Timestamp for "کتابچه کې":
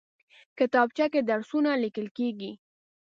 0.57-1.21